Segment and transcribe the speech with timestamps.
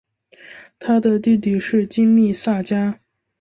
[0.79, 2.99] 他的弟弟是金密萨加。